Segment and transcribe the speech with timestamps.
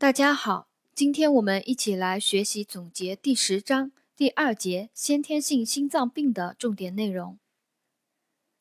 [0.00, 7.36] 大家好，今天我们一起来学习总结第十章第二节先天性心脏病的重点内容。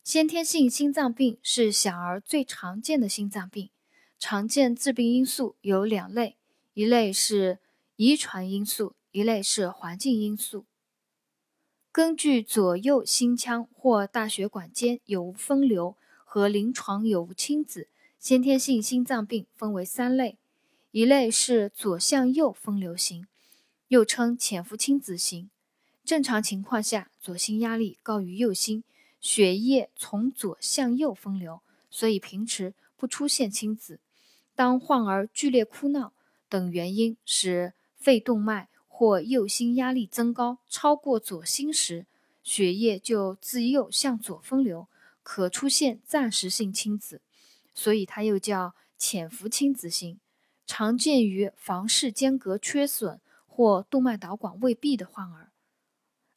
[0.04, 3.70] 先天性心脏病是小儿最常见的心脏病，
[4.18, 6.38] 常见致病因素有两类，
[6.73, 7.59] 一类是
[7.97, 10.65] 遗传因素，一类是环境因素。
[11.91, 15.95] 根据左右心腔或大血管间有无分流
[16.25, 20.39] 和临床有无亲子，先天性心脏病分为三类。
[20.98, 23.28] 一类是左向右分流型，
[23.89, 25.51] 又称潜伏亲子型。
[26.04, 28.83] 正常情况下，左心压力高于右心，
[29.21, 31.61] 血液从左向右分流，
[31.92, 34.00] 所以平时不出现亲子。
[34.56, 36.14] 当患儿剧烈哭闹
[36.50, 42.08] 等原因使肺动脉或右心压力增高超过左心时，
[42.44, 44.88] 血液就自右向左分流，
[45.22, 47.22] 可出现暂时性亲子，
[47.75, 50.20] 所以它又叫潜伏亲子型。
[50.67, 55.52] 常见于房室间隔缺损或动脉导管未闭的患儿，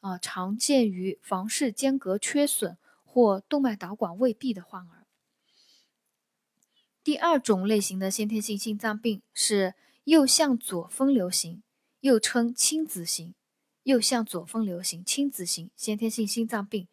[0.00, 5.04] 啊，常见于房室间隔缺损或动脉导管未闭的患儿。
[7.02, 11.62] 第二种类型的先天性心脏病是右向左分流型，
[12.00, 13.34] 又称亲子型。
[13.82, 16.86] 右向左分流型亲子型先天性心脏病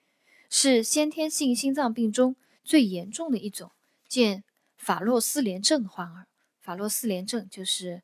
[0.49, 3.71] 是先天性心脏病中最严重的一种，
[4.07, 4.45] 见
[4.77, 6.27] 法洛斯联症患儿。
[6.67, 8.03] 法洛斯联症就是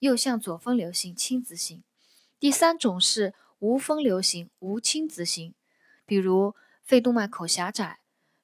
[0.00, 1.84] 右向左分流型亲子型，
[2.40, 5.54] 第三种是无分流型无亲子型，
[6.04, 8.00] 比如肺动脉口狭窄、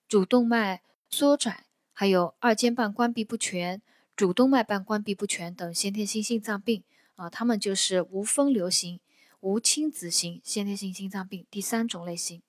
[0.07, 3.83] 主动脉缩窄，还有二尖瓣关闭不全、
[4.15, 6.85] 主动脉瓣关闭不全等先天性心脏病
[7.17, 9.01] 啊，它们就是无分流型
[9.41, 12.41] 无亲子型先天性心脏病第三种类型。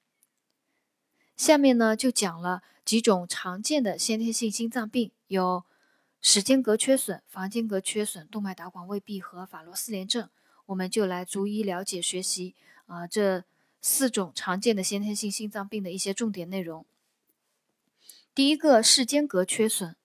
[1.35, 5.65] 下面呢就讲了几种常见的先天性心脏病，有。
[6.21, 10.29] 室间隔缺损、房间隔缺损、动脉导管未闭和法罗四联症，
[10.67, 12.55] 我们就来逐一了解学习
[12.87, 13.45] 啊这
[13.81, 16.85] 四种常见的先天性心脏病的一些重点内容。
[18.35, 19.95] 第一个室间隔缺损，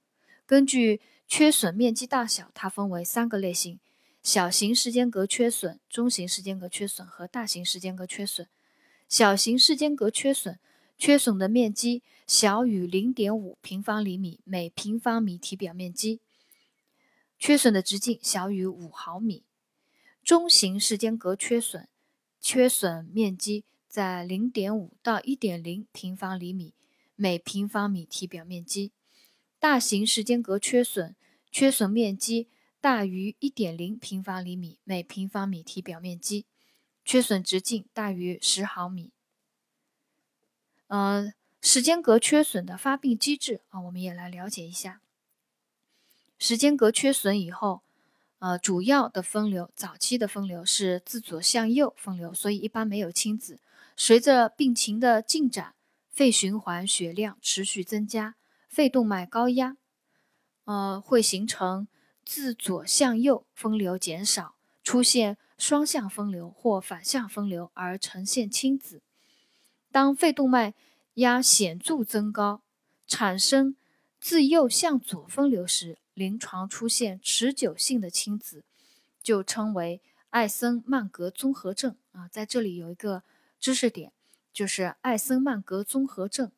[0.46, 3.80] 根据缺损面积大小，它分为三个类型：
[4.22, 8.48] 小型室间隔缺损、中型室间隔缺损和大型室间隔缺损。
[9.08, 10.58] 小型室间隔缺损。
[10.96, 16.20] 缺损的面积小于零点五平方厘米每平方米体表面积，
[17.38, 19.44] 缺损的直径小于五毫米。
[20.22, 21.88] 中型室间隔缺损，
[22.40, 26.72] 缺损面积在零点五到一点零平方厘米
[27.14, 28.92] 每平方米体表面积。
[29.58, 31.16] 大型室间隔缺损，
[31.50, 32.48] 缺损面积
[32.80, 36.46] 大于一点零平方厘米每平方米体表面积，
[37.04, 39.13] 缺损直径大于十毫米。
[40.88, 45.00] 呃，时间隔缺损的发病机制啊，我们也来了解一下。
[46.38, 47.82] 时间隔缺损以后，
[48.40, 53.58] 呃，主要的分流，早期的分流是自左向右分流，所以一般没有亲子。
[53.96, 55.74] 随着病情的进展，
[56.10, 58.34] 肺循环血量持续增加，
[58.68, 59.76] 肺动脉高压，
[60.64, 61.88] 呃，会形成
[62.24, 69.00] 自左向右分流减少，出现双向分流或反向分流而呈现亲子。
[69.94, 70.74] 当肺动脉
[71.14, 72.62] 压显著增高，
[73.06, 73.76] 产生
[74.20, 78.64] 自右向左分流时，临床出现持久性的青紫，
[79.22, 80.00] 就称为
[80.30, 82.26] 艾森曼格综合症啊。
[82.26, 83.22] 在这里有一个
[83.60, 84.10] 知识点，
[84.52, 86.50] 就是艾森曼格综合症，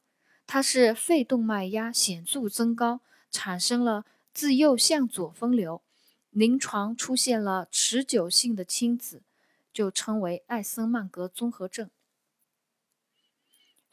[0.46, 5.82] 它是肺动脉压显著增高，产生了自右向左分流，
[6.30, 9.20] 临床出现了持久性的青紫，
[9.74, 11.90] 就称为艾森曼格综合症。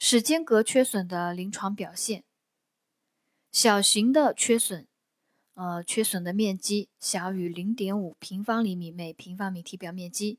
[0.06, 2.24] 室间隔缺损的临床表现，
[3.50, 4.86] 小型的缺损，
[5.54, 10.38] 呃，缺损的面积小于零点五平方厘米每平方米体表面积，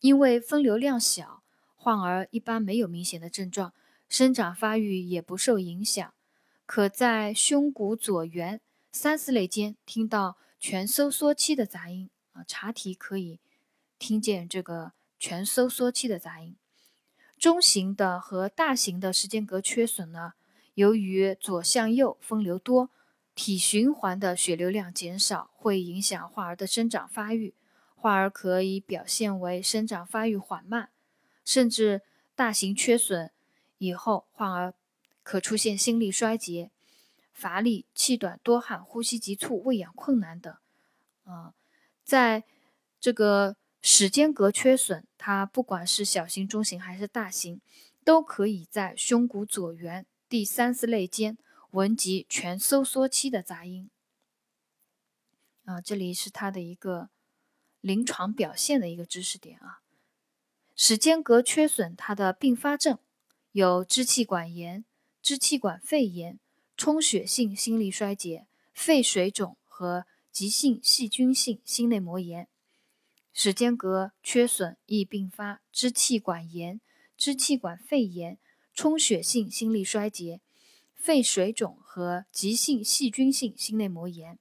[0.00, 1.44] 因为分流量小，
[1.76, 3.72] 患儿一般没有明显的症状，
[4.08, 6.12] 生长发育也不受影响，
[6.66, 8.60] 可在胸骨左缘
[8.90, 13.38] 三四肋间听到全收缩期的杂音啊，查体可以
[13.96, 14.90] 听见这个
[15.20, 16.56] 全收缩期的杂音。
[17.38, 20.32] 中型的和大型的时间隔缺损呢，
[20.74, 22.90] 由于左向右分流多，
[23.34, 27.54] 体循环的血流量减少，会影响患儿的生长发育，
[27.94, 30.90] 患儿可以表现为生长发育缓慢，
[31.44, 32.02] 甚至
[32.34, 33.30] 大型缺损
[33.78, 34.74] 以后，患儿
[35.22, 36.72] 可出现心力衰竭、
[37.32, 40.52] 乏力、气短、多汗、呼吸急促、喂养困难等。
[41.22, 41.54] 啊，
[42.02, 42.42] 在
[42.98, 43.54] 这个。
[43.80, 47.60] 室间隔缺损，它不管是小型、中型还是大型，
[48.04, 51.38] 都可以在胸骨左缘第三四肋间
[51.70, 53.90] 闻及全收缩期的杂音。
[55.64, 57.10] 啊，这里是它的一个
[57.80, 59.80] 临床表现的一个知识点啊。
[60.74, 62.98] 室间隔缺损，它的并发症
[63.52, 64.84] 有支气管炎、
[65.20, 66.38] 支气管肺炎、
[66.76, 72.48] 充血性心力衰竭、肺水肿和急性细菌性心内膜炎。
[73.40, 76.80] 室间隔缺损易并发支气管炎、
[77.16, 78.36] 支气管肺炎、
[78.74, 80.40] 充血性心力衰竭、
[80.96, 84.40] 肺水肿和急性细菌性心内膜炎。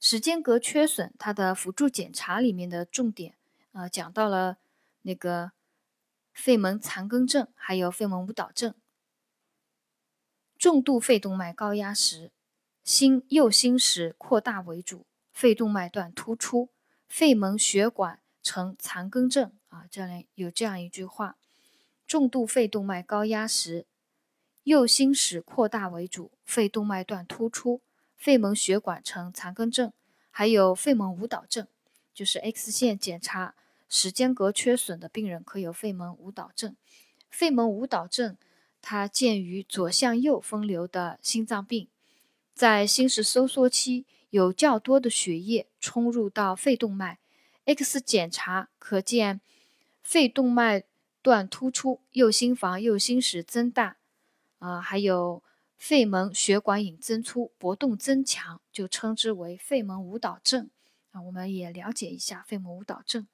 [0.00, 3.38] 室间隔缺损，它的辅助检查里面的重点。
[3.70, 4.58] 呃，讲到了
[5.02, 5.52] 那个
[6.32, 8.74] 肺门残根症，还有肺门舞蹈症。
[10.58, 12.32] 重度肺动脉高压时，
[12.82, 16.70] 心右心室扩大为主，肺动脉段突出，
[17.10, 19.50] 肺门血管呈残根症。
[19.68, 21.36] 啊，这里有这样一句话：
[22.06, 23.84] 重度肺动脉高压时，
[24.62, 27.80] 右心室扩大为主，肺动脉段突出，
[28.16, 29.92] 肺门血管呈残根症，
[30.30, 31.66] 还有肺门舞蹈症。
[32.14, 33.54] 就是 X 线检查
[33.88, 36.76] 室间隔缺损的病人可有肺门舞蹈症。
[37.28, 38.36] 肺门舞蹈症
[38.80, 41.88] 它见于左向右分流的心脏病，
[42.54, 47.18] 在心室收缩期有较多的血液冲入到肺动脉。
[47.64, 49.40] X 检查可见
[50.02, 50.84] 肺动脉
[51.22, 53.98] 段突出，右心房、右心室增大，
[54.58, 55.44] 啊，还有
[55.76, 60.70] 肺门血管影增粗、搏动增强，就称之为肺门舞蹈症。
[61.12, 63.28] 啊，我们也了解一下肺门舞蹈症。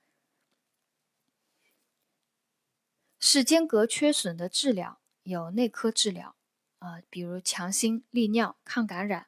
[3.19, 6.37] 室间隔缺损的治疗有内科治疗，
[6.79, 9.27] 啊，比如强心、利尿、抗感染、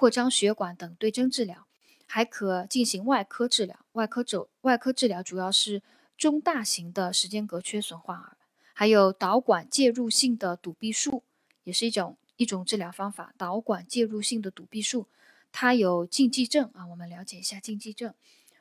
[0.00, 1.66] 扩张血管等对症治疗，
[2.06, 3.84] 还可进行外科治疗。
[3.92, 5.82] 外科主外科治疗主要是
[6.16, 8.38] 中大型的时间隔缺损患儿，
[8.72, 11.22] 还有导管介入性的堵闭术，
[11.64, 13.34] 也是一种一种治疗方法。
[13.36, 15.06] 导管介入性的堵闭术。
[15.52, 18.14] 它有禁忌症啊，我们了解一下禁忌症：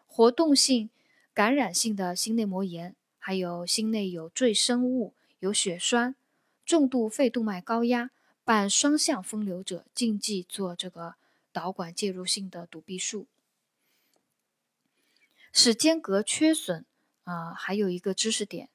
[0.05, 0.89] 活动性
[1.33, 6.15] 感染性的心内膜炎，还有心内有赘生物、有血栓、
[6.65, 8.11] 重度肺动脉高压、
[8.43, 11.15] 伴双向分流者，禁忌做这个
[11.59, 13.27] 导管介入性的堵闭术。
[15.51, 16.85] 室间隔缺损
[17.23, 18.69] 啊，还有一个知识点，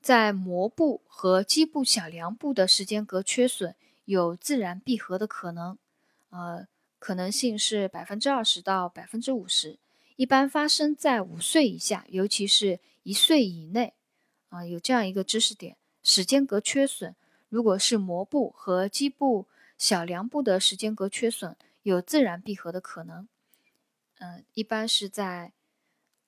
[0.00, 5.76] 在膜部和基部小梁部的室间隔缺损有自然闭合的可能，
[6.30, 6.66] 呃。
[7.00, 9.78] 可能性是百分之二十到百分之五十，
[10.16, 13.94] 一般发生在五岁以下，尤其是一岁以内。
[14.50, 17.16] 啊，有这样一个知识点：室间隔缺损，
[17.48, 19.46] 如果是膜部和基部
[19.78, 23.28] 小梁部的室间隔缺损，有自然闭合的可能。
[24.18, 25.52] 嗯，一般是在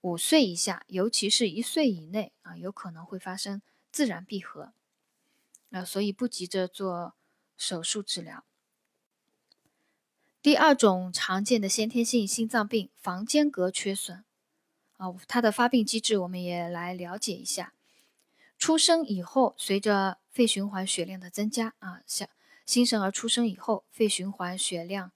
[0.00, 3.60] 五岁以下，尤其是一岁以内啊，有可能会发生
[3.90, 4.72] 自然闭合。
[5.70, 7.14] 啊，所以不急着做
[7.56, 8.44] 手术治疗。
[10.42, 14.24] 第二种常见的先天性心脏病——房间隔缺损，
[14.96, 17.72] 啊，它的发病机制我们也来了解一下。
[18.58, 22.28] 出生以后，随着肺循环血量的增加，啊，像
[22.66, 25.12] 新生儿出生以后，肺循环血量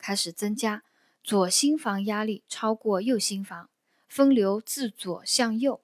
[0.00, 0.82] 开始增加，
[1.22, 3.68] 左心房压力超过右心房，
[4.08, 5.80] 分流自左向右，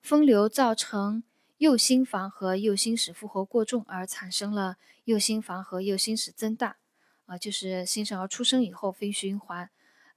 [0.00, 1.22] 分流造成
[1.58, 6.78] 右心房和右心室负荷过重，而产生了右心房和右心室增大。
[7.26, 9.70] 啊，就是新生儿出生以后，肺循环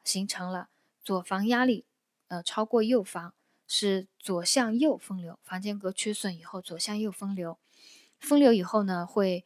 [0.03, 0.69] 形成了
[1.03, 1.85] 左房压力，
[2.27, 3.35] 呃，超过右房，
[3.67, 7.59] 是左向右分流，房间隔缺损以后，左向右分流，
[8.19, 9.45] 分流以后呢，会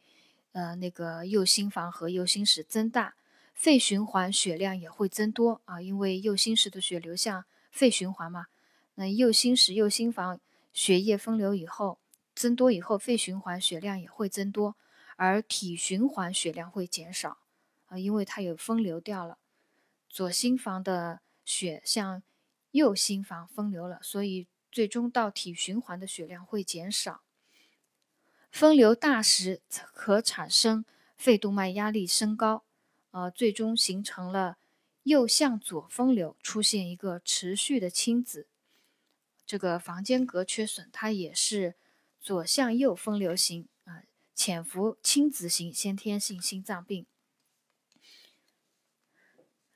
[0.52, 3.16] 呃那个右心房和右心室增大，
[3.58, 8.46] 肺循环血量也会增多啊，因为右心室的血流向肺循环嘛，
[8.94, 10.38] 那右心室、右心房
[10.72, 11.98] 血液分流以后
[12.36, 14.76] 增多以后，肺循环血量也会增多，
[15.16, 17.38] 而体循环血量会减少。
[17.88, 19.38] 啊，因为它有分流掉了，
[20.08, 22.22] 左心房的血向
[22.70, 27.22] 右心房分流了，所以最终到体循环的血量会减少。
[28.52, 30.84] 分流大时可产生
[31.16, 32.62] 肺动脉压力升高，
[33.18, 34.58] 呃，最终形成了
[35.02, 38.46] 右向左分流，出现一个持续的亲子。
[39.44, 41.74] 这个房间隔缺损，它也是
[42.20, 44.04] 左向右分流型啊，
[44.36, 47.04] 潜伏亲子型先天性心脏病。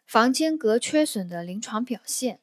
[0.07, 2.39] 房间隔缺损的临床表现，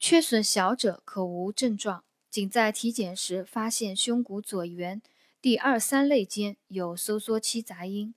[0.00, 5.02] 缺损小者可无症状，仅在体检时发现胸骨左缘
[5.42, 8.14] 第二三肋间有收缩期杂音。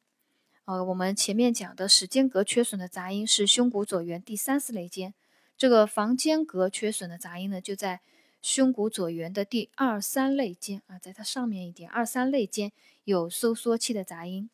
[0.66, 5.14] 呃，我们前面讲的室间隔缺损的杂音是胸骨左缘第三四肋间，
[5.56, 8.02] 这个房间隔缺损的杂音呢就在
[8.42, 12.72] 胸骨左缘的第二三肋间啊，在它上面一点，二三肋间
[13.04, 14.50] 有收缩期的杂音。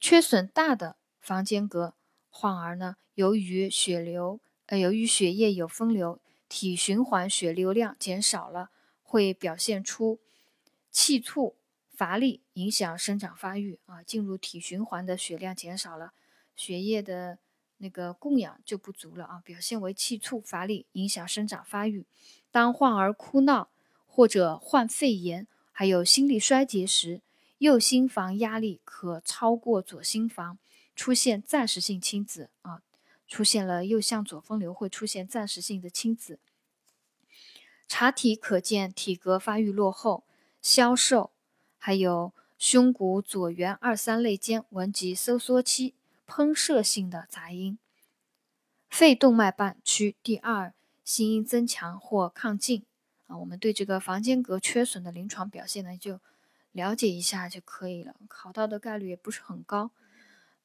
[0.00, 1.94] 缺损大的房间隔。
[2.28, 8.70] 患儿呢由于血流，呃，由于血液有分流，体循环血流量减少了，
[9.04, 10.18] 会表现出
[10.90, 11.54] 气促、
[11.96, 14.02] 乏力，影响生长发育啊。
[14.02, 16.12] 进入体循环的血量减少了，
[16.54, 17.38] 血液的
[17.78, 22.04] 那个供氧就不足了啊，表现为气促、乏力，影响生长发育。
[22.50, 23.70] 当患儿哭闹
[24.06, 27.20] 或者患肺炎，还有心力衰竭时，
[27.58, 30.58] 右心房压力可超过左心房，
[30.94, 32.82] 出现暂时性青紫啊。
[33.26, 36.38] 出现了右向左分流，会出现暂时性的青紫。
[37.88, 40.24] 查体可见体格发育落后、
[40.60, 41.32] 消瘦，
[41.86, 45.92] 还有胸骨左缘二三肋间纹及收缩期
[46.26, 47.78] 喷射性的杂音。
[48.88, 50.72] 肺动脉瓣区第二，
[51.04, 52.86] 心音增强或亢进
[53.26, 53.36] 啊。
[53.36, 56.20] 我们对这个房间隔缺损的临床表现呢，就
[56.72, 58.14] 了解一下就可以了。
[58.28, 59.90] 考到的概率也不是很高。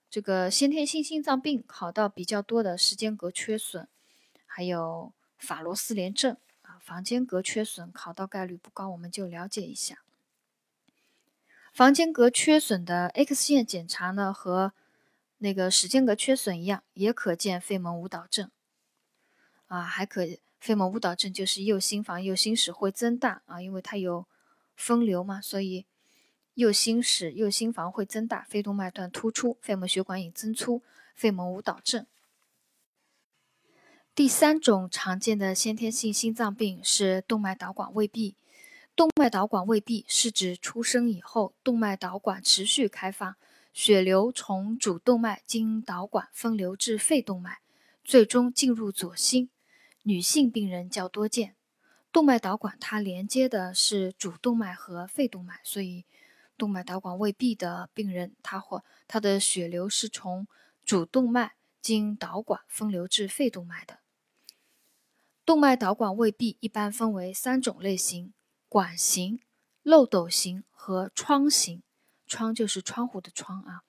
[0.09, 3.89] 这个先天性心脏病考到比较多的时间隔缺损，
[4.45, 9.99] 还有法罗斯联症啊，房间隔缺损考到概率不高，我们就了解一下。
[11.73, 14.73] 房间隔缺损的 X 线检查呢，和
[15.37, 18.49] 那个室间隔缺损一样，也可见肺门舞蹈症
[19.67, 20.27] 啊，还可
[20.59, 24.25] 肺门舞蹈症就是右心房右心室会增大啊，因为它有
[24.75, 25.85] 分流嘛，所以。
[26.55, 30.81] 右心室、右心房会增大，肺动脉段突出，肺门血管引增粗，
[31.15, 32.05] 肺门舞蹈症。
[34.13, 38.35] 第三种常见的先天性心脏病是动脉导管未闭。
[38.99, 43.37] 动脉导管未闭是指出生以后动脉导管持续开放，
[43.71, 47.59] 血流从主动脉经导管分流至肺动脉，
[48.03, 49.49] 最终进入左心。
[50.03, 51.55] 女性病人较多见。
[52.11, 56.03] 动脉导管它连接的是主动脉和肺动脉，所以。
[56.57, 60.45] 动脉导管未闭的病人，他或他的血流是从
[60.83, 63.99] 主动脉经导管分流至肺动脉的。
[65.45, 68.33] 动脉导管未闭一般分为三种类型：
[68.69, 69.41] 管型、
[69.83, 71.81] 漏斗型和窗型。
[72.25, 73.81] 窗就是窗户的窗啊。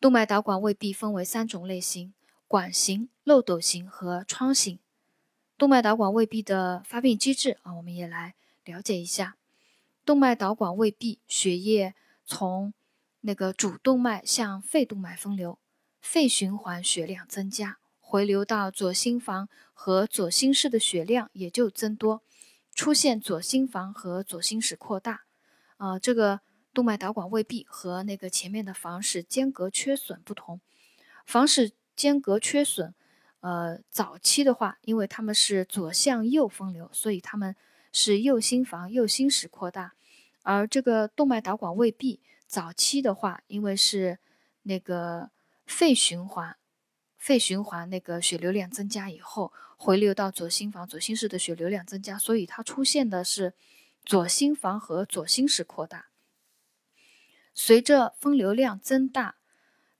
[0.00, 2.12] 动脉导管未闭分为三种类型：
[2.48, 4.80] 管型、漏斗型和窗型。
[5.56, 8.34] 动脉导管未闭的发病机制啊，我们也来
[8.64, 9.36] 了解一下。
[10.04, 11.94] 动脉导管未闭，血液
[12.26, 12.74] 从
[13.20, 15.60] 那个主动脉向肺动脉分流，
[16.00, 22.20] 肺循环血量增加，回流到左心房和左心室的血量也就增多，
[22.74, 25.22] 出现左心房和左心室扩大。
[25.76, 26.40] 啊，这个
[26.72, 30.60] 动脉导管未闭和那个前面的房室间隔缺损不同，
[31.24, 32.94] 房室间隔缺损，
[33.40, 37.54] 呃，早期的话，因为他们是左向右分流，所以他们。
[37.96, 39.94] 是右心房、右心室扩大，
[40.42, 44.18] 而这个动脉导管未闭，早期的话，因为是
[44.64, 45.30] 那个
[45.64, 46.56] 肺循环，
[47.24, 53.54] 肺循环那个血流量增加以后，回流到左心房、左心室的血流量增加，所以它出现的是
[54.04, 56.08] 左心房和左心室扩大。
[57.54, 59.36] 随着分流量增大，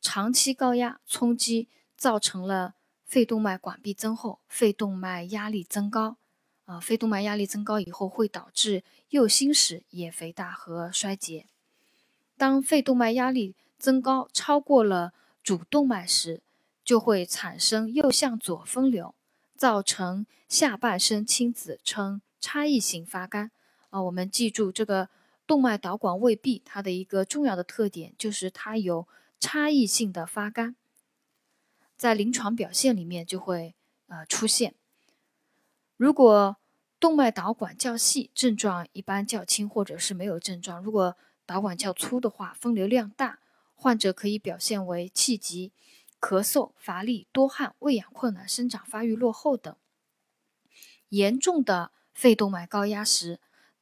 [0.03, 2.75] 长期高压冲击造成了
[3.07, 6.19] 肺动脉管壁增厚，肺动脉压力增高。
[6.67, 11.47] 啊，肺动脉压力增高以后，会导致右心室也肥大和衰竭。
[12.37, 16.43] 当肺动脉压力增高超过了主动脉时，
[16.85, 19.15] 就会产生右向左分流，
[19.57, 23.51] 造成下半身青紫，称差异性发干。
[23.91, 25.09] 啊，我们记住这个
[25.47, 29.09] 动脉导管未闭，它的一个重要的特点就是它有
[29.41, 30.77] 差异性的发干，
[31.97, 33.75] 在临床表现里面就会
[34.09, 34.75] 呃出现。
[35.97, 36.57] 如果
[36.99, 43.39] 动脉导管较细，症状一般较轻，或者是没有症状；如果导管较粗的话，分流量大，
[43.75, 45.73] 患者可以表现为气急、
[46.25, 49.77] 咳嗽、乏力、多汗、喂养困难、生长发育落后等。
[51.11, 53.41] 严重的肺动脉高压时，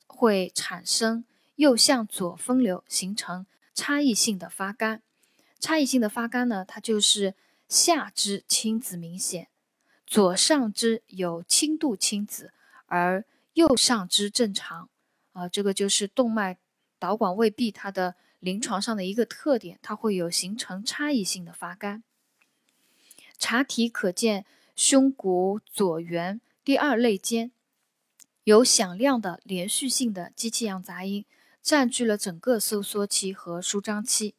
[0.09, 5.05] 会产生右向左分流，形成差异性的发干。
[5.61, 7.37] 差异性的发干呢，它就是
[7.69, 9.47] 下肢青紫明显。
[10.05, 12.53] 左上肢有轻度青紫，
[12.87, 14.91] 而右上肢正常，
[15.31, 16.59] 啊，这个就是动脉
[16.99, 22.03] 导管未闭它的临床上的一个特点，它会有形成差异性的发干。
[23.43, 24.47] 查体可见
[24.77, 27.51] 胸骨左缘第二肋间
[28.45, 31.25] 有响亮的连续性的机器样杂音，
[31.61, 34.37] 占据了整个收缩期和舒张期，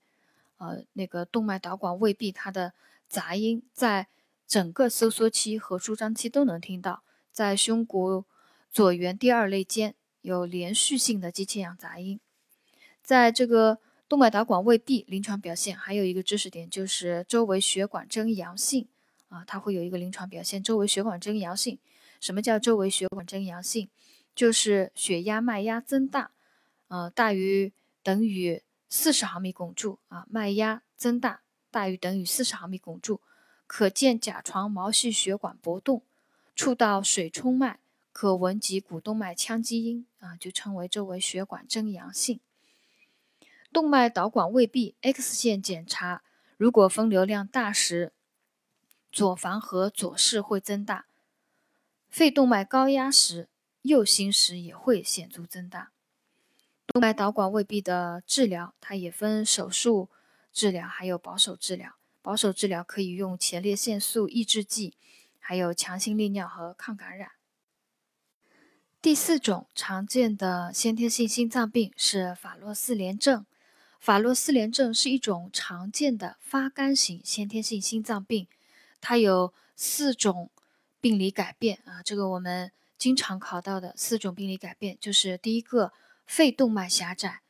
[0.56, 2.74] 呃，那个动脉导管未闭它的
[3.10, 4.08] 杂音在。
[4.46, 8.26] 整个收缩期和舒张期都能听到，在胸骨
[8.72, 12.20] 左缘第二肋间有连续性的机器样杂音。
[13.02, 18.88] 在这个动脉导管未闭临床表现，还有一个知识点就是周围血管征阳性
[19.34, 21.80] 啊，它会有一个临床表现，周围血管征阳性。
[22.22, 23.90] 什么叫周围血管征阳性？
[24.36, 26.32] 就是血压、脉压增大，
[26.88, 27.74] 呃，大于
[28.04, 33.22] 等于四十毫米汞柱啊，脉压增大大于等于四十毫米汞柱，
[33.66, 36.04] 可见甲床毛细血管搏动，
[36.56, 37.80] 触到水冲脉，
[38.12, 42.40] 可闻及股动脉腔击音啊，就称为周围血管征阳性。
[43.72, 46.24] 动脉导管未闭，X 线检查，
[46.58, 48.14] 如果分流量大时，
[49.14, 51.06] 左房和左室会增大。
[52.10, 53.48] 肺动脉高压时，
[53.84, 55.92] 右心室也会显著增大。
[56.88, 60.10] 动脉导管未闭的治疗，它也分手术
[60.52, 61.94] 治疗还有保守治疗。
[62.24, 64.96] 保守治疗可以用前列腺素抑制剂，
[65.40, 67.34] 还有强心利尿和抗感染。
[69.02, 73.46] 第四种常见的先天性心脏病是法洛四联症。
[74.00, 78.48] 法洛四联症是一种常见的发干型先天性心脏病，
[79.04, 80.50] 它有四种。
[81.04, 85.92] 病理改变啊，这个我们经常考到的四种病理改变，就是第一个
[86.26, 87.42] 肺动脉狭窄，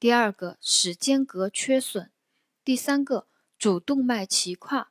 [0.00, 2.10] 第二个室间隔缺损，
[2.64, 4.90] 第三个主动脉齐跨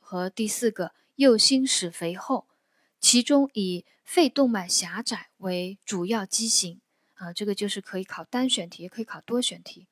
[0.00, 2.48] 和第四个右心室肥厚，
[3.00, 6.80] 其中以肺动脉狭窄为主要畸形
[7.14, 9.86] 啊，这个就是可以考单选题，也可以考多选题。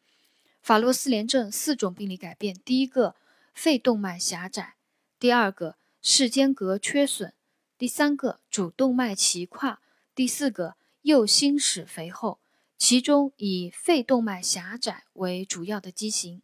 [0.60, 3.14] 法洛斯联症四种病理改变，第一个
[3.54, 4.74] 肺动脉狭窄，
[5.22, 7.32] 第二个室间隔缺损。
[7.78, 9.80] 第三个主动脉齐跨，
[10.16, 12.40] 第四个右心室肥厚，
[12.76, 16.42] 其中以肺动脉狭窄为主要的畸形。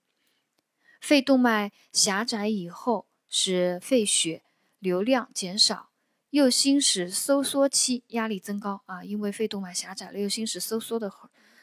[1.00, 4.44] 肺动脉狭窄以后，使肺血
[4.78, 5.90] 流量减少，
[6.30, 11.12] 右心室收缩期压力增高啊，因为肺动脉狭窄了，右心室收缩的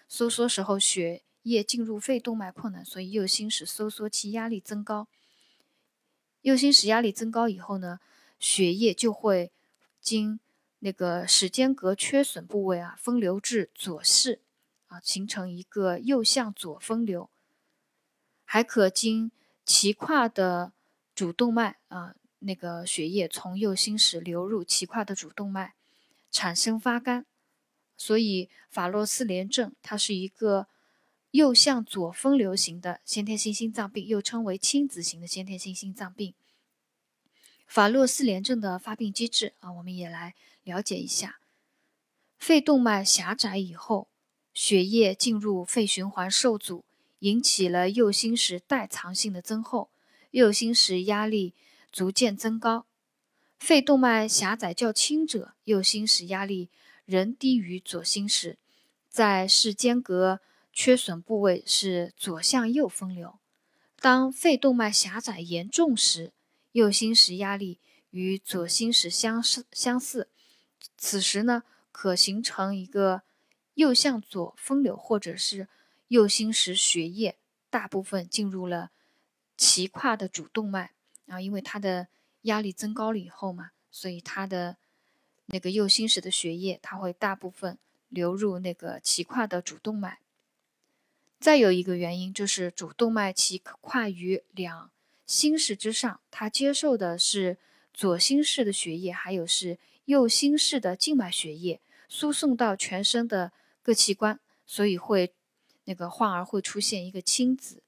[0.09, 5.07] 收缩时候血液进入肺动脉困难，所以右心室收缩期压力增高。
[6.45, 7.99] 右心室压力增高以后呢，
[8.39, 9.51] 血液就会。
[9.99, 10.39] 经
[10.81, 14.39] 那个室间隔缺损部位啊，分流至左室
[14.85, 17.31] 啊，形成一个右向左分流，
[18.43, 19.31] 还可经
[19.65, 20.73] 脐跨的
[21.15, 25.73] 主动脉啊，那个血液从右心室流入脐跨的主动脉，
[26.29, 27.25] 产生发干。
[27.97, 30.67] 所以法洛斯联症它是一个
[31.35, 36.33] 右向左分流型的先天性心脏病，又称为亲子型的先天性心脏病。
[37.67, 41.41] 法洛四联症的发病机制啊，我们也来了解一下。
[42.37, 44.07] 肺动脉狭窄以后，
[44.53, 46.85] 血液进入肺循环受阻，
[47.19, 49.89] 引起了右心室代偿性的增厚，
[50.31, 51.53] 右心室压力
[51.91, 52.85] 逐渐增高。
[53.59, 56.69] 肺动脉狭窄较轻者，右心室压力
[57.03, 58.57] 仍低于左心室，
[59.09, 60.39] 在室间隔
[60.75, 63.39] 缺损部位是左向右分流。
[64.01, 66.33] 当肺动脉狭窄严重时，
[66.73, 67.79] 右心室压力
[68.11, 70.27] 与左心室相似相似，
[70.97, 73.21] 此时呢，可形成一个
[73.75, 75.69] 右向左分流，或者是
[76.09, 77.37] 右心室血液
[77.69, 78.91] 大部分进入了
[79.57, 80.91] 脐跨的主动脉
[81.27, 82.09] 啊，因为它的
[82.41, 84.75] 压力增高了以后嘛，所以它的
[85.45, 87.77] 那个右心室的血液它会大部分
[88.09, 90.19] 流入那个脐跨的主动脉。
[91.45, 94.89] 再有一个原因就是主动脉脐跨于两。
[95.27, 97.59] 心室之上，它接受的是
[97.93, 101.79] 左心室的血液，还有是右心室的静脉血液，
[102.09, 103.51] 输送到全身的
[103.83, 105.35] 各器官，所以会
[105.83, 107.83] 那个患儿会出现一个青紫。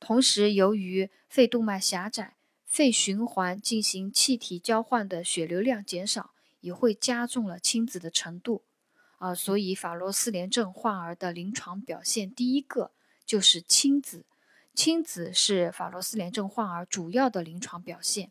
[0.00, 8.64] 同时，由于肺动脉狭窄，肺循环进行气体交换的血流量减少，也会加重了青紫的程度。
[9.18, 12.90] 啊，所以法罗斯联症患儿的临床表现，第一个
[13.26, 14.24] 就是亲子。
[14.74, 18.30] 亲子是法洛斯联症患儿主要的临床表现。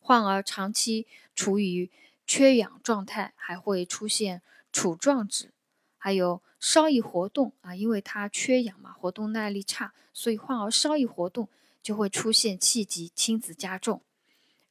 [0.00, 1.06] 患儿长期
[1.36, 1.88] 处于
[2.26, 5.52] 缺氧状态，还会出现杵状指，
[5.96, 11.48] 还有稍一活动啊，因为他缺氧嘛，活动耐力差，所以患儿稍一活动
[11.80, 14.02] 就会出现气急，亲子加重。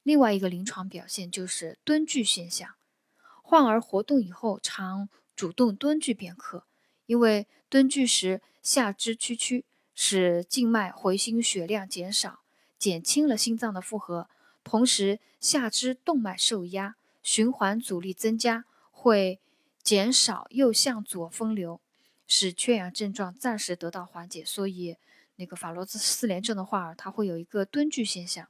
[0.03, 2.75] 另外一个临床表现就是蹲踞现象，
[3.49, 6.65] 患儿活动以后常主动蹲踞便可，
[7.07, 9.65] 因为蹲踞时下肢屈曲。
[10.01, 12.39] 使静脉回心血量减少，
[12.77, 14.29] 减轻了心脏的负荷，
[14.63, 19.41] 同时下肢动脉受压，循环阻力增加，会
[19.83, 21.81] 减少右向左分流，
[22.25, 24.45] 使缺氧症状暂时得到缓解。
[24.45, 24.95] 所以，
[25.35, 28.47] 那个法罗兹四联症的患儿，他会有一个蹲踞现象。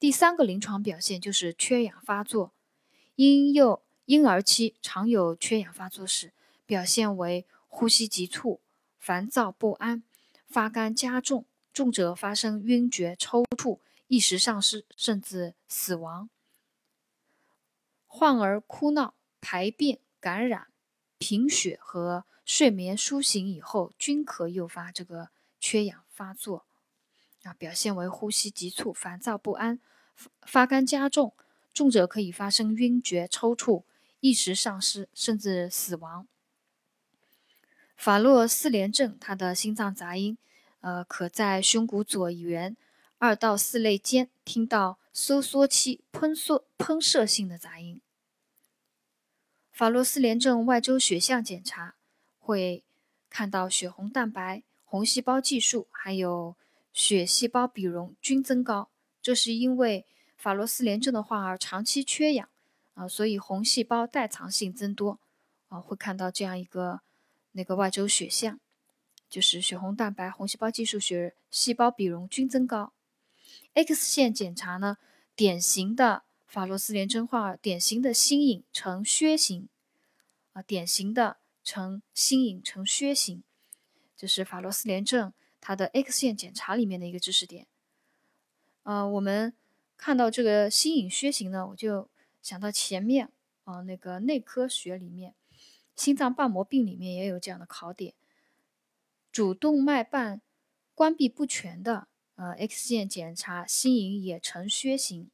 [0.00, 2.54] 第三个临床表现就是缺氧发作，
[3.16, 6.32] 婴幼婴儿期常有缺氧发作时，
[6.64, 8.60] 表现为呼吸急促、
[8.98, 10.04] 烦躁不安。
[10.46, 16.30] 发干加重，重者发生晕厥、抽搐、意识丧失甚至死亡。
[18.06, 20.68] 患儿哭闹、排便、感染、
[21.18, 26.64] 贫血和睡眠苏醒以后，均可诱发这个缺氧发作。
[27.42, 29.80] 啊，表现为呼吸急促、烦躁不安、
[30.42, 31.34] 发干加重，
[31.74, 33.82] 重者可以发生晕厥、抽搐、
[34.26, 36.26] 意识丧失甚至死亡。
[37.96, 40.36] 法洛斯联症，它的心脏杂音，
[40.80, 42.76] 呃，可在胸骨左缘
[43.18, 48.00] 二到四肋间听到收缩期喷射喷射性的杂音。
[49.70, 51.94] 法洛斯联症外周血象检查
[52.40, 52.82] 会
[53.30, 56.56] 看到血红蛋白、红细胞计数还有
[56.92, 58.90] 血细胞比容均增高，
[59.22, 60.04] 这是因为
[60.36, 62.48] 法洛斯联症的患儿长期缺氧
[62.96, 65.20] 啊，所以红细胞代偿性增多
[65.68, 67.02] 啊，会看到这样一个。
[67.58, 68.60] 那个外周血象，
[69.30, 72.92] 就是血红蛋白、红细胞计数、血细胞比容均增高。
[73.72, 74.98] X 线检查呢，
[75.34, 79.70] 典型的法洛斯联征患儿，典型的心影呈靴形，
[80.52, 83.42] 啊，典型的呈心影呈靴形，
[84.14, 87.66] 这是法洛斯联症它的 X 线检查里面的一个知识点。
[88.82, 89.54] 呃，我们
[89.96, 92.10] 看到这个心影靴形呢，我就
[92.46, 93.32] 想到前面
[93.64, 95.34] 啊，那个内科学里面。
[95.96, 98.14] 心脏瓣膜病里面也有这样的考点，
[99.32, 100.40] 主动脉瓣
[100.94, 102.06] 关闭不全的，
[102.36, 105.28] 呃，X 线检查心影也呈靴形。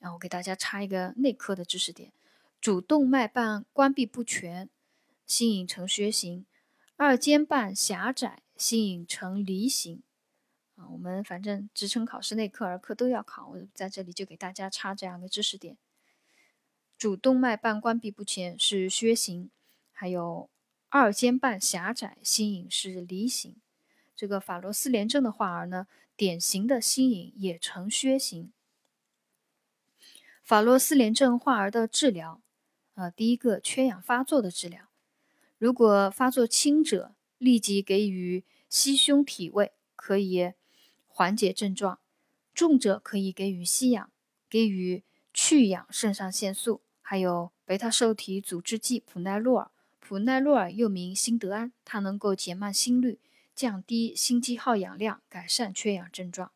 [0.00, 2.12] 然后我给大家插一个内科的知识点：
[2.60, 4.68] 主动脉瓣关闭不全，
[5.24, 6.44] 心影呈靴形；
[6.96, 10.02] 二尖瓣狭窄，心影呈梨形。
[10.76, 15.76] 啊，我们反正职称考试内科、儿科都要考，我在这里就给大家插这样的知识点。
[16.98, 19.50] 主动脉瓣关闭不全是靴形，
[19.92, 20.48] 还有
[20.88, 23.56] 二尖瓣狭窄，心影是梨形。
[24.16, 28.52] 这个法罗斯联症的患儿呢，典型的心影也呈靴形。
[30.42, 32.40] 法洛斯联症患儿的治疗，
[32.94, 34.88] 呃，第一个缺氧发作的治疗，
[35.58, 40.52] 如果发作轻者，立即给予吸胸体位，可以
[41.16, 42.00] 缓解症状；
[42.52, 44.10] 重者可以给予吸氧，
[44.50, 46.80] 给予去氧肾上腺素。
[47.00, 53.20] 还有贝塔受体阻滞剂普奈洛尔，普奈洛尔又名辛德安，它能够减慢心率，
[53.54, 56.50] 降低心肌耗氧量，改善缺氧症状。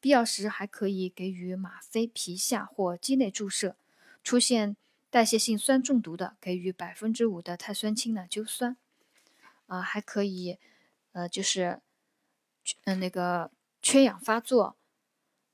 [0.00, 3.76] 必要时还可以给予吗啡皮下或肌内注射。
[4.22, 4.76] 出现
[5.08, 8.76] 代谢性酸中毒的，给予百分之五的碳酸氢钠溴酸。
[9.66, 10.58] 啊，还可以，
[11.12, 11.80] 呃，就是，
[12.84, 14.76] 嗯，那个缺氧发作。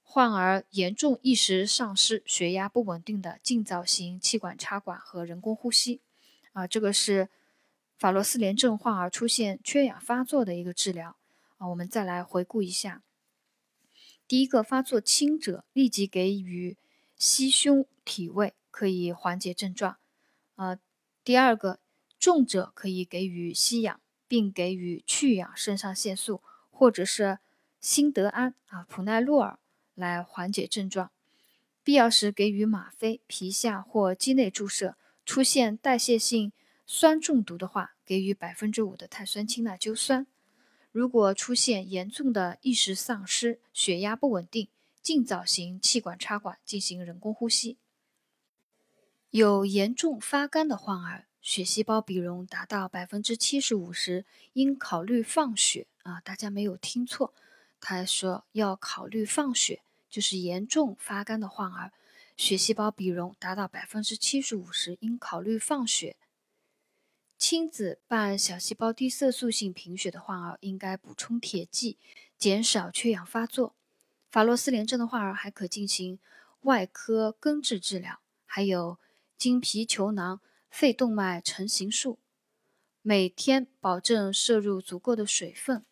[0.03, 6.01] 患儿严重意识丧失、血压不稳定的，尽早行气管插管和人工呼吸。
[6.53, 7.29] 啊，这个是
[7.99, 11.17] 法洛斯联症患儿出现缺氧发作的一个治疗。
[11.57, 13.03] 啊，我们再来回顾一下：
[14.29, 16.77] 第一个，发作轻者，立即给予
[17.17, 19.97] 吸胸体位，可以缓解症状。
[20.55, 20.79] 啊，
[21.25, 21.81] 第二个，
[22.21, 27.41] 重者可以给予吸氧，并给予去氧肾上腺素或者是
[27.85, 29.59] 辛德安啊、普奈洛尔。
[29.95, 31.13] 来缓解症状，
[31.83, 34.97] 必要时给予吗啡皮下或肌内注射。
[35.27, 36.51] 出现代谢性
[36.87, 40.27] 酸中毒的话，给予百分之五的碳酸氢钠溴酸。
[40.93, 44.69] 如果出现严重的意识丧失、血压不稳定，
[45.03, 47.77] 尽早行气管插管进行人工呼吸。
[49.29, 56.23] 有严重发干的患儿，血细胞比容达到百分之七十五时，应考虑放血啊！
[56.23, 57.35] 大家没有听错。
[57.87, 61.93] 他说要考虑放血，就是严重发干的患儿，
[62.35, 66.17] 血细胞比容达到百分之七十五时，应考虑放血。
[67.37, 71.99] 亲子伴小细胞低色素性贫血的患儿，应该补充铁剂，
[72.39, 73.75] 减少缺氧发作。
[74.31, 76.19] 法洛斯联症的患儿还可进行
[76.63, 78.99] 外科根治治疗，还有
[79.37, 82.19] 经皮球囊肺动脉成形术。
[83.03, 85.85] 每天保证摄入足够的水分，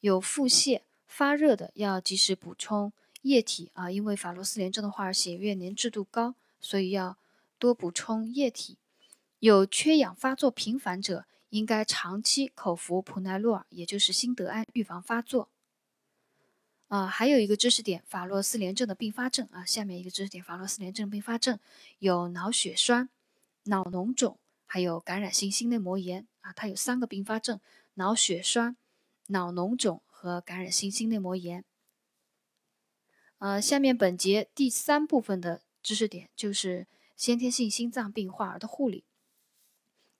[0.00, 0.82] 有腹泻。
[1.12, 7.18] 发热的要及时补充液体啊，因为法洛斯联症的话血液粘滞度高，所以要
[7.58, 8.78] 多补充液体。
[9.38, 15.50] 有缺氧发作频繁者，应该长期口服普奈洛尔，也就是辛德安，预防发作。
[16.88, 21.58] 啊，还有一个知识点，法洛斯联症的并发症啊，下面一个知识点，法洛斯联症并发症
[21.98, 23.10] 有脑血栓、
[23.64, 27.60] 脑脓肿，还有感染性心内膜炎啊，它有三个并发症：
[27.94, 28.78] 脑血栓、
[29.26, 30.00] 脑脓肿。
[30.22, 31.64] 和感染性心内膜炎。
[33.38, 39.04] 呃，下面本节第三部分的知识点就是先天性心脏病患儿的护理。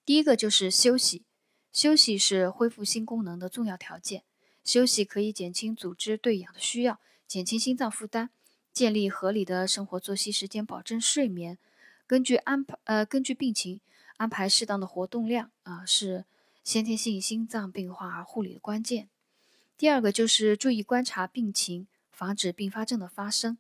[0.05, 1.25] 第一个就是休息，
[1.73, 4.25] 休息是恢复心功能的重要条件。
[4.65, 8.31] 休息可以减轻组织对氧的需要，减轻心脏负担，
[8.73, 11.61] 建立合理的生活作息时间，保证睡眠。
[12.09, 13.81] 根据安排，呃，根据病情
[14.17, 16.25] 安排适当的活动量啊，是
[16.65, 19.09] 先天性心脏病患儿护理的关键。
[19.83, 23.59] 第二个就是注意观察病情，防止并发症的发生。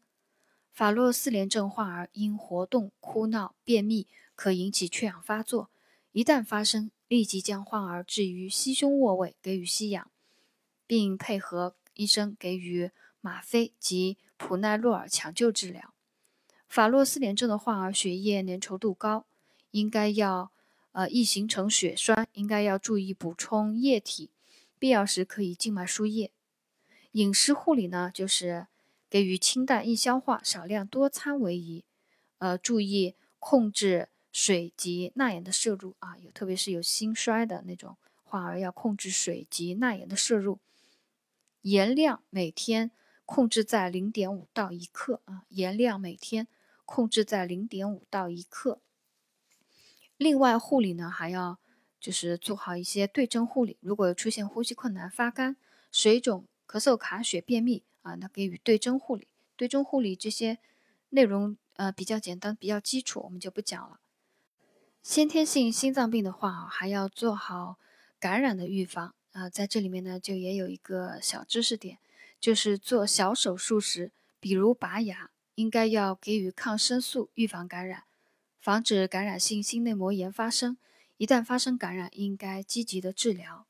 [0.70, 4.06] 法洛四联症患儿因活动、哭闹、便秘
[4.36, 5.68] 可引起缺氧发作，
[6.12, 10.12] 一旦发生，立即将患儿置于膝胸卧位，给予吸氧，
[10.86, 15.92] 并配合医生给予吗啡及普奈洛尔抢救治疗。
[16.68, 19.26] 法洛四联症的患儿血液粘稠度高，
[19.72, 20.52] 应该要
[20.92, 24.30] 呃易形成血栓，应该要注意补充液体，
[24.82, 26.32] 必要时可以静脉输液。
[27.12, 28.66] 饮食护理呢，就是
[29.08, 31.84] 给予清淡易消化、少量多餐为宜，
[32.38, 40.58] 呃，注意控制水及钠盐的摄入啊，有特别是有心衰的那种患儿要控制水及钠盐的摄入，
[41.60, 42.90] 盐量每天
[43.24, 46.48] 控制在零点五到一克啊，盐量每天。
[46.84, 48.80] 控制在零点五到一克。
[50.18, 51.58] 另外护理呢，还要
[52.02, 53.78] 就是做好一些对症护理。
[53.80, 55.56] 如果出现呼吸困难、发干、
[55.90, 59.28] 水肿、咳嗽、卡血、便秘啊，那给予对症护理。
[59.56, 60.58] 对症护理这些
[61.10, 64.00] 内容呃比较简单、比较基础，我们就不讲了。
[65.02, 67.78] 先天性心脏病的话，还要做好
[68.18, 69.48] 感染的预防啊。
[69.48, 71.98] 在这里面呢，就也有一个小知识点，
[72.40, 74.10] 就是做小手术时，
[74.40, 75.30] 比如拔牙。
[75.54, 78.04] 应该要给予抗生素预防感染，
[78.58, 80.78] 防止感染性心内膜炎发生。
[81.22, 83.68] 一旦发生感染，应该积极的治疗。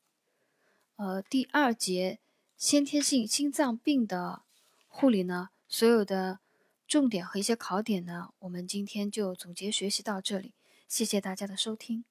[0.97, 2.19] 呃，第二节
[2.57, 4.45] 先天性心脏病的
[4.89, 6.41] 护理呢，所有的
[6.89, 10.55] 重点和一些考点呢，我们今天就总结学习到这里。
[10.89, 12.07] 谢谢大家的收听。